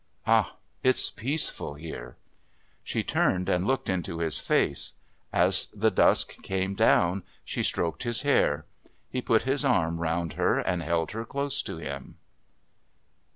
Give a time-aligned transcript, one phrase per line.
[0.25, 2.17] Ah, it's peaceful here."
[2.83, 4.93] She turned and looked into his face.
[5.31, 8.65] As the dusk came down she stroked his hair.
[9.11, 12.17] He put his arm round her and held her close to him.